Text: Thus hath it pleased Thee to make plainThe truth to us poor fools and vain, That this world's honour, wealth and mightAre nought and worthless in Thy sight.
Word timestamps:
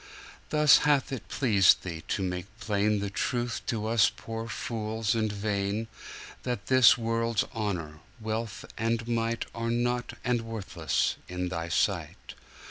Thus 0.49 0.79
hath 0.79 1.11
it 1.11 1.27
pleased 1.27 1.83
Thee 1.83 2.01
to 2.07 2.23
make 2.23 2.47
plainThe 2.59 3.13
truth 3.13 3.61
to 3.67 3.85
us 3.85 4.09
poor 4.09 4.47
fools 4.47 5.13
and 5.13 5.31
vain, 5.31 5.89
That 6.41 6.65
this 6.65 6.97
world's 6.97 7.43
honour, 7.53 7.99
wealth 8.19 8.65
and 8.79 9.05
mightAre 9.05 9.69
nought 9.71 10.13
and 10.23 10.41
worthless 10.41 11.17
in 11.27 11.49
Thy 11.49 11.69
sight. 11.69 12.33